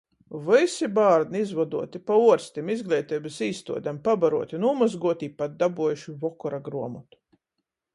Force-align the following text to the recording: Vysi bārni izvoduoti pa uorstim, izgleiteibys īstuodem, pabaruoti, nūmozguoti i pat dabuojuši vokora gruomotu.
Vysi 0.45 0.87
bārni 0.95 1.41
izvoduoti 1.47 2.01
pa 2.07 2.17
uorstim, 2.23 2.73
izgleiteibys 2.77 3.39
īstuodem, 3.51 4.03
pabaruoti, 4.09 4.63
nūmozguoti 4.67 5.31
i 5.33 5.39
pat 5.43 5.59
dabuojuši 5.65 6.21
vokora 6.27 6.67
gruomotu. 6.71 7.27